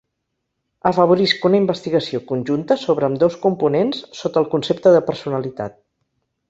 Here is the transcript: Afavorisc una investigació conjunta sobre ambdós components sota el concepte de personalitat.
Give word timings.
Afavorisc 0.89 1.45
una 1.49 1.59
investigació 1.63 2.23
conjunta 2.33 2.79
sobre 2.87 3.09
ambdós 3.11 3.39
components 3.47 4.03
sota 4.23 4.45
el 4.45 4.53
concepte 4.57 4.97
de 4.99 5.07
personalitat. 5.13 5.83